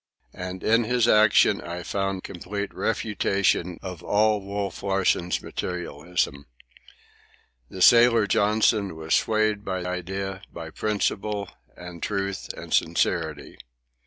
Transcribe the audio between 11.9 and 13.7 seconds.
truth, and sincerity.